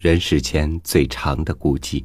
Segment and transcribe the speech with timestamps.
[0.00, 2.02] 人世间最长的孤寂，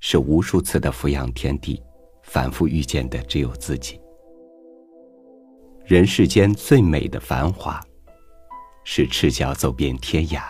[0.00, 1.80] 是无数次的俯仰天地，
[2.24, 4.00] 反复遇见的只有自己。
[5.86, 7.80] 人世间最美的繁华，
[8.82, 10.46] 是赤脚走遍天涯，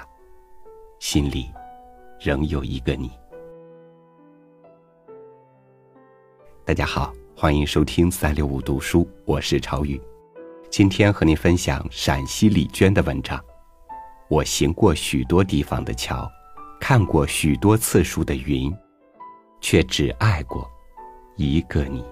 [0.99, 1.51] 心里
[2.19, 3.11] 仍有一个你。
[6.65, 10.01] 大家好，欢迎收听三六五读书，我是朝雨，
[10.71, 13.39] 今天和您分享陕西李娟的文章。
[14.31, 16.27] 我行过许多地方的桥。
[16.89, 18.75] 看过许多次数的云，
[19.61, 20.67] 却只爱过
[21.37, 22.03] 一个你。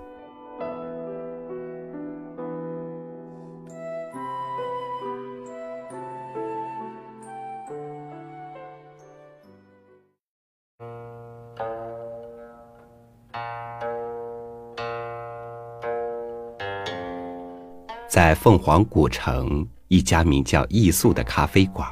[18.07, 21.91] 在凤凰古城一家名叫“艺素”的咖啡馆。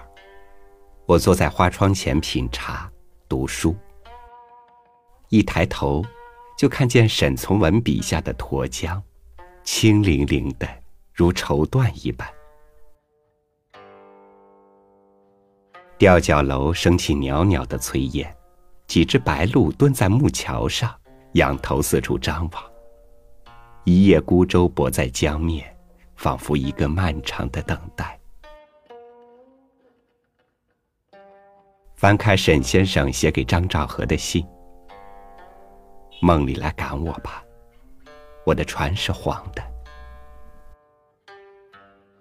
[1.07, 2.91] 我坐在花窗前品茶、
[3.29, 3.77] 读书，
[5.29, 6.03] 一抬头，
[6.57, 9.03] 就看见沈从文笔下的沱江，
[9.63, 10.67] 清凌凌的
[11.13, 12.27] 如绸缎一般。
[15.99, 18.35] 吊脚楼升起袅袅的炊烟，
[18.87, 20.91] 几只白鹭蹲在木桥上，
[21.35, 22.65] 仰头四处张望。
[23.85, 25.77] 一叶孤舟泊在江面，
[26.17, 28.19] 仿佛一个漫长的等待。
[31.95, 34.45] 翻开沈先生写给张兆和的信，
[36.21, 37.43] 梦里来赶我吧，
[38.45, 39.63] 我的船是黄的。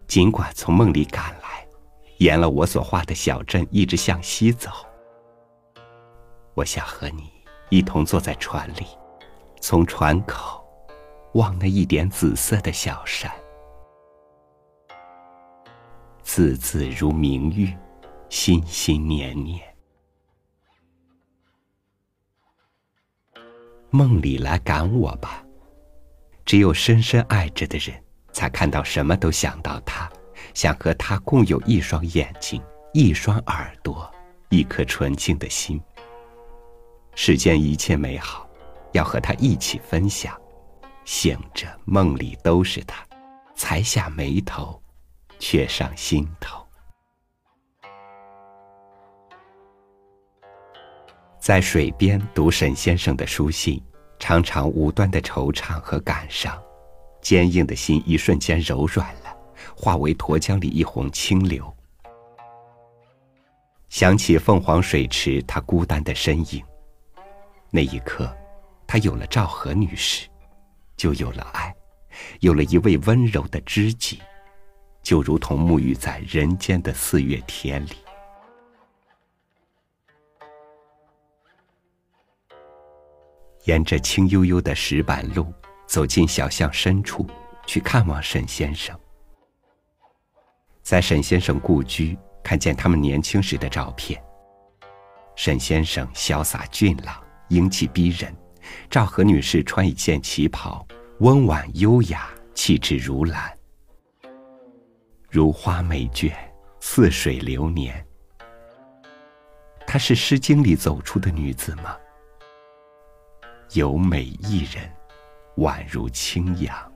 [0.07, 1.67] 尽管从梦里赶来，
[2.19, 4.69] 沿了我所画的小镇一直向西走，
[6.53, 7.31] 我想和你
[7.69, 8.85] 一同坐在船里，
[9.59, 10.63] 从船口
[11.33, 13.31] 望那一点紫色的小山，
[16.21, 17.75] 字字如明玉，
[18.33, 19.61] 心心念念。
[23.91, 25.45] 梦里来赶我吧，
[26.43, 30.11] 只有深深爱着的人，才看到什么都想到他，
[30.55, 32.59] 想和他共有一双眼睛、
[32.91, 34.11] 一双耳朵、
[34.49, 35.79] 一颗纯净的心。
[37.13, 38.49] 世间一切美好，
[38.93, 40.35] 要和他一起分享。
[41.05, 43.05] 醒着梦里都是他，
[43.55, 44.81] 才下眉头，
[45.37, 46.62] 却上心头。
[51.43, 53.83] 在水边读沈先生的书信，
[54.17, 56.57] 常常无端的惆怅和感伤，
[57.21, 59.37] 坚硬的心一瞬间柔软了，
[59.75, 61.69] 化为沱江里一泓清流。
[63.89, 66.63] 想起凤凰水池，他孤单的身影。
[67.69, 68.33] 那一刻，
[68.87, 70.29] 他有了赵和女士，
[70.95, 71.75] 就有了爱，
[72.39, 74.21] 有了一位温柔的知己，
[75.01, 77.97] 就如同沐浴在人间的四月天里。
[83.65, 85.53] 沿着青幽幽的石板路，
[85.87, 87.25] 走进小巷深处，
[87.65, 88.97] 去看望沈先生。
[90.81, 94.21] 在沈先生故居，看见他们年轻时的照片。
[95.35, 98.29] 沈先生潇洒俊朗，英气逼人；
[98.89, 100.85] 赵和女士穿一件旗袍，
[101.19, 103.57] 温婉优雅，气质如兰，
[105.29, 106.33] 如花美眷，
[106.81, 108.05] 似水流年。
[109.87, 111.95] 她是《诗经》里走出的女子吗？
[113.73, 114.87] 有美一人，
[115.57, 116.91] 宛如清扬。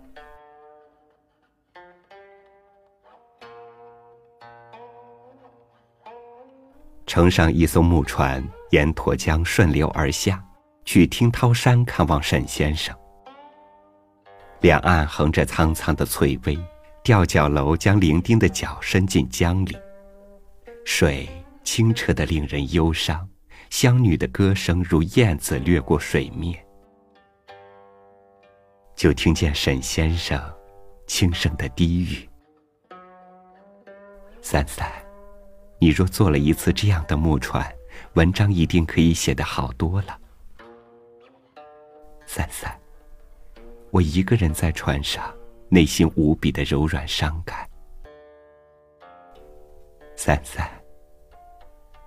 [7.07, 10.43] 乘上一艘木船，沿沱江顺流而下，
[10.85, 12.95] 去听涛山看望沈先生。
[14.61, 16.55] 两岸横着苍苍的翠微，
[17.01, 19.75] 吊脚楼将伶仃的脚伸进江里，
[20.85, 21.27] 水
[21.63, 23.27] 清澈的令人忧伤，
[23.71, 26.66] 乡女的歌声如燕子掠过水面。
[28.97, 30.41] 就听见沈先生
[31.05, 32.27] 轻声的低语
[34.41, 34.91] ：“三三，
[35.79, 37.63] 你若坐了一次这样的木船，
[38.13, 40.19] 文章一定可以写得好多了。”
[42.25, 42.75] 三三，
[43.91, 45.31] 我一个人在船上，
[45.69, 47.69] 内心无比的柔软伤感。
[50.15, 50.67] 三三，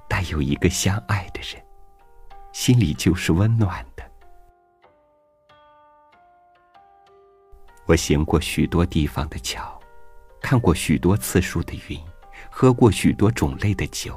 [0.09, 1.65] 但有一个相爱的人，
[2.53, 4.10] 心里就是温暖的。
[7.91, 9.77] 我行过许多地方的桥，
[10.41, 12.01] 看过许多次数的云，
[12.49, 14.17] 喝过许多种类的酒，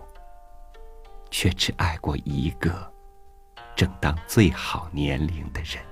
[1.31, 2.87] 却只爱过一个
[3.75, 5.83] 正当最好年龄的人。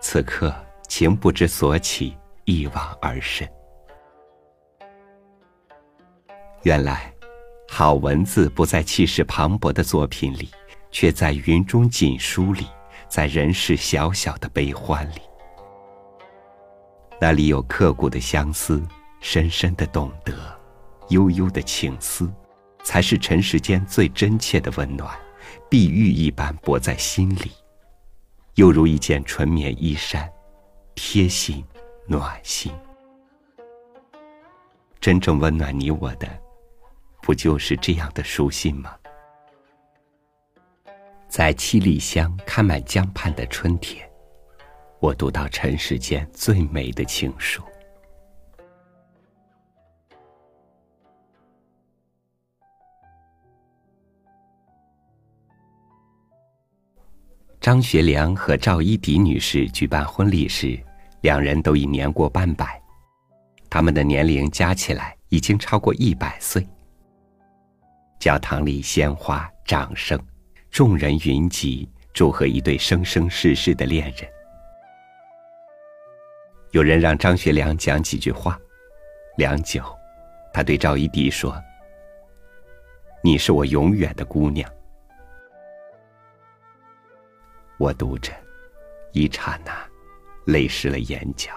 [0.00, 0.54] 此刻
[0.88, 3.46] 情不知所起，一往而深。
[6.62, 7.12] 原来
[7.68, 10.48] 好文字不在气势磅礴的作品里，
[10.90, 12.66] 却在云中锦书里，
[13.08, 15.20] 在人世小小的悲欢里。
[17.20, 18.86] 那里有刻骨的相思，
[19.20, 20.34] 深深的懂得，
[21.08, 22.30] 悠悠的情思，
[22.84, 25.16] 才是尘世间最真切的温暖，
[25.70, 27.50] 碧玉一般裹在心里，
[28.56, 30.30] 又如一件纯棉衣衫，
[30.94, 31.64] 贴心
[32.06, 32.72] 暖心。
[35.00, 36.28] 真正温暖你我的，
[37.22, 38.94] 不就是这样的书信吗？
[41.28, 44.08] 在七里香开满江畔的春天。
[44.98, 47.62] 我读到尘世间最美的情书。
[57.60, 60.78] 张学良和赵一荻女士举办婚礼时，
[61.22, 62.80] 两人都已年过半百，
[63.68, 66.64] 他们的年龄加起来已经超过一百岁。
[68.20, 70.18] 教堂里鲜花、掌声，
[70.76, 74.30] 众人云集，祝贺一对生生世世的恋人。
[76.72, 78.60] 有人让张学良讲几句话，
[79.38, 79.82] 良久，
[80.52, 81.58] 他对赵一荻说
[83.24, 84.70] ：“你是我永远的姑娘。”
[87.80, 88.30] 我读着，
[89.12, 89.72] 一刹那，
[90.44, 91.52] 泪湿了眼角。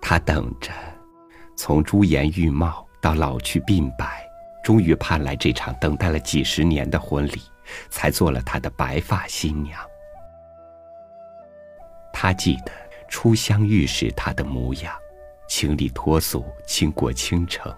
[0.00, 0.70] 他等着，
[1.56, 4.24] 从朱颜玉貌到老去鬓白，
[4.66, 7.40] 终于盼来这场等待了几十年的婚礼，
[7.88, 9.80] 才做了他的白发新娘。
[12.12, 12.72] 他记得
[13.08, 14.92] 初相遇时他的模样，
[15.46, 17.72] 清丽脱俗，倾国倾城。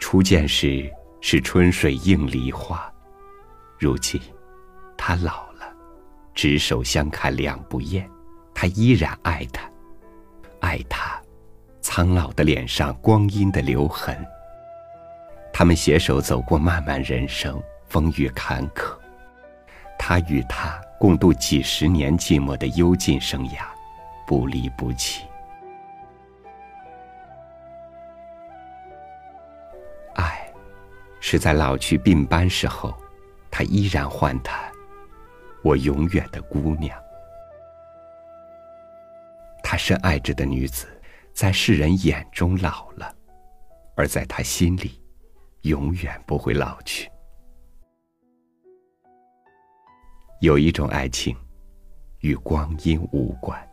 [0.00, 2.92] 初见时是春水映梨花，
[3.78, 4.20] 如今
[4.98, 5.72] 他老了，
[6.34, 8.10] 执手相看两不厌，
[8.52, 9.70] 他依然爱他，
[10.58, 11.22] 爱他
[11.80, 14.26] 苍老的脸上光阴的留痕。
[15.52, 18.96] 他们携手走过漫漫人生，风雨坎坷。
[19.98, 23.64] 他与她共度几十年寂寞的幽静生涯，
[24.26, 25.24] 不离不弃。
[30.14, 30.50] 爱，
[31.20, 32.92] 是在老去鬓斑时候，
[33.50, 34.62] 他依然唤她
[35.62, 36.98] “我永远的姑娘”。
[39.62, 40.88] 他深爱着的女子，
[41.32, 43.14] 在世人眼中老了，
[43.94, 45.00] 而在他心里，
[45.62, 47.10] 永远不会老去。
[50.40, 51.36] 有一种爱情，
[52.20, 53.68] 与光阴无关。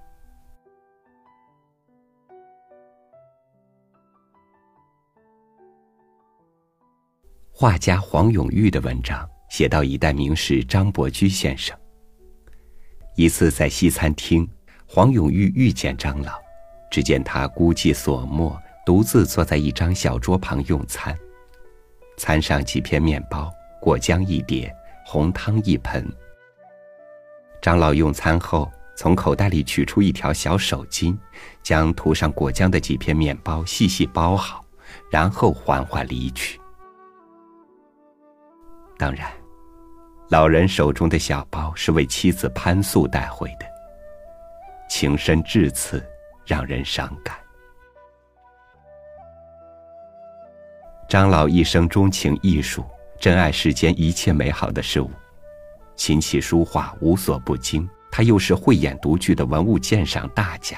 [7.52, 11.78] 画家黄永玉的文章写到一代名士张伯驹先生。
[13.16, 14.48] 一次在西餐厅，
[14.88, 16.40] 黄永玉遇见张老，
[16.90, 18.56] 只见他孤寂所没，
[18.86, 21.18] 独自坐在一张小桌旁用餐，
[22.20, 23.50] 餐上几片面包，
[23.80, 24.76] 果浆一碟，
[25.06, 26.06] 红汤一盆。
[27.62, 31.18] 张老用餐后，从口袋里取出一条小手巾，
[31.64, 34.66] 将涂上果浆的几片面包细细包好，
[35.10, 36.60] 然后缓缓离去。
[38.98, 39.32] 当然，
[40.30, 43.66] 老人手中的小包是为妻子潘素带回的，
[44.90, 46.06] 情深至此，
[46.46, 47.34] 让人伤感。
[51.10, 52.86] 张老一生钟情艺术，
[53.20, 55.10] 珍爱世间一切美好的事物。
[55.96, 60.78] 琴棋书画无所不精，他又是慧眼独具的文物鉴赏大家。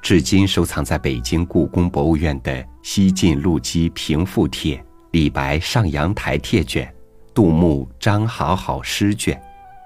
[0.00, 6.90] 至今收藏在北京故宫博物院的西晋陆机平复帖、李白上阳台帖卷、
[7.34, 9.38] 杜牧张好好诗卷，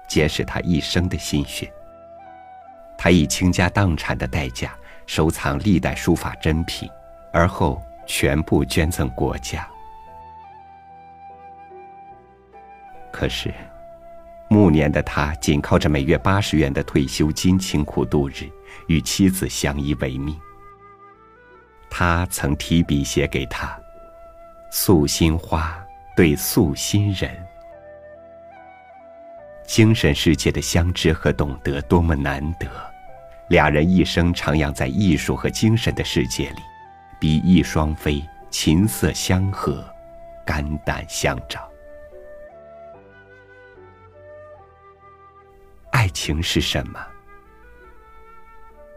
[0.07, 1.69] 皆是他一生的心血。
[2.97, 4.73] 他以倾家荡产的代价
[5.05, 6.89] 收藏历代书法珍品，
[7.33, 7.81] 而后
[8.13, 9.65] 全部捐赠国家。
[13.09, 13.53] 可是。
[14.49, 18.51] 暮年的他，仅靠着每月八十元的退休金清苦度日，
[18.89, 20.37] 与妻子相依为命。
[21.89, 23.79] 他曾提笔写给他
[24.69, 25.81] ：“素心花
[26.17, 27.31] 对素心人。”
[29.65, 32.67] 精神世界的相知和懂得多么难得，
[33.47, 36.61] 俩人一生徜徉在艺术和精神的世界里，
[37.21, 39.85] 比翼双飞，琴瑟相和，
[40.43, 41.71] 肝胆相照。
[45.91, 46.99] 爱情是什么？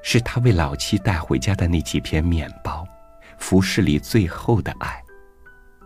[0.02, 2.88] 是他为老妻带回家的那几片面包，
[3.36, 5.04] 服饰里最后的爱，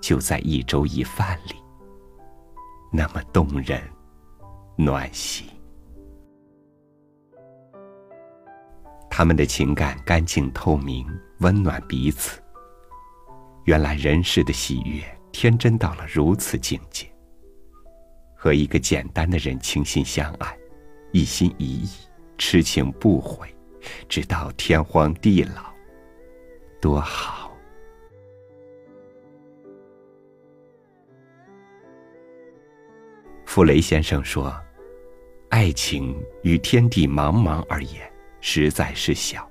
[0.00, 1.56] 就在一粥一饭里，
[2.92, 3.82] 那么动人，
[4.76, 5.44] 暖心。
[9.18, 11.04] 他们的情感干净透明，
[11.40, 12.40] 温暖彼此，
[13.64, 17.04] 原来人世的喜悦天真到了如此境界。
[18.36, 20.56] 和一个简单的人倾心相爱，
[21.10, 21.88] 一心一意，
[22.38, 23.52] 痴情不悔，
[24.08, 25.64] 直到天荒地老，
[26.80, 27.50] 多好！
[33.44, 34.56] 傅雷先生说
[35.50, 38.07] ：“爱情与天地茫茫而言，
[38.40, 39.48] 实在是小。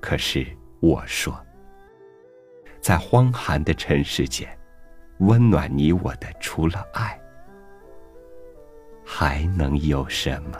[0.00, 0.46] 可是
[0.80, 1.38] 我说，
[2.80, 4.48] 在荒寒的尘世间，
[5.18, 7.20] 温暖你我的，除了爱，
[9.04, 10.58] 还能有什么？”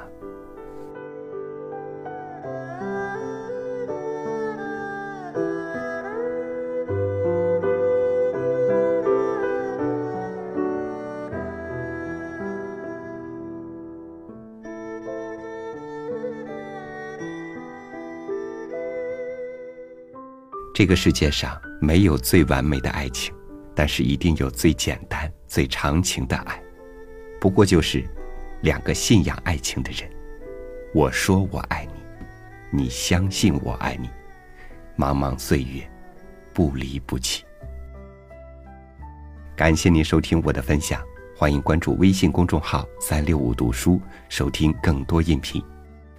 [20.83, 23.33] 这个世界上没有最完美的爱情，
[23.73, 26.61] 但是一定有最简单、最长情的爱。
[27.41, 28.05] 不过就是
[28.63, 30.11] 两个信仰爱情的人。
[30.93, 31.87] 我说我爱
[32.73, 34.11] 你，你相信我爱你，
[34.99, 35.89] 茫茫岁月，
[36.53, 37.45] 不离不弃。
[39.55, 41.01] 感谢您收听我的分享，
[41.37, 45.63] 欢迎关注微信公众号“三六五读书”，收听更多音频。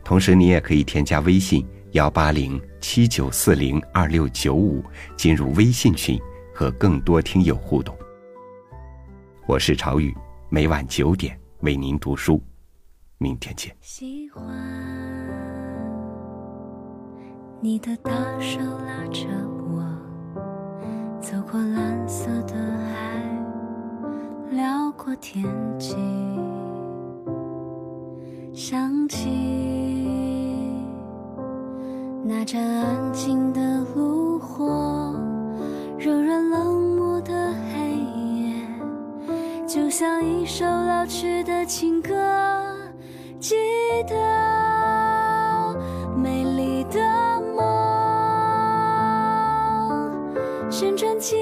[0.05, 1.67] 同时，你也可以添加微信。
[1.93, 4.83] 幺八零七九四零二六九五，
[5.15, 6.19] 进入微信群，
[6.51, 7.95] 和更多听友互动。
[9.45, 10.11] 我是朝雨，
[10.49, 12.41] 每晚九点为您读书，
[13.19, 13.71] 明天见。
[13.79, 14.43] 喜欢
[17.61, 19.27] 你的大手拉着
[19.69, 19.85] 我，
[21.21, 22.55] 走过蓝色的
[22.89, 23.21] 海，
[24.49, 25.45] 辽阔天
[25.77, 25.95] 际，
[28.51, 29.82] 想起。
[32.25, 35.13] 那盏安静的炉火
[35.99, 37.97] 柔软冷漠的黑
[38.39, 38.55] 夜
[39.67, 42.13] 就像一首老去的情歌
[43.41, 43.55] 记
[44.07, 44.15] 得
[46.15, 47.01] 美丽的
[47.57, 47.61] 梦。
[50.71, 51.35] 旋转几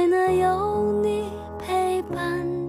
[0.00, 2.59] 没能有你陪伴